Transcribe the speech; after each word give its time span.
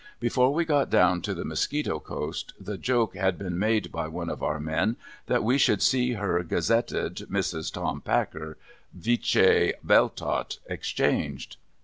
Before 0.19 0.51
we 0.51 0.65
got 0.65 0.89
down 0.89 1.21
to 1.21 1.35
the 1.35 1.45
Mosquito 1.45 1.99
coast, 1.99 2.53
the 2.59 2.75
joke 2.75 3.15
had 3.15 3.37
been 3.37 3.59
made 3.59 3.91
by 3.91 4.07
one 4.07 4.31
of 4.31 4.41
our 4.41 4.59
men, 4.59 4.95
that 5.27 5.43
we 5.43 5.59
should 5.59 5.79
see 5.83 6.13
her 6.13 6.41
gazetted 6.41 7.17
Mrs. 7.29 7.71
Tom 7.71 8.01
Packer, 8.01 8.57
77V<? 8.99 9.73
Belltott 9.83 10.57
exchanged. 10.65 11.57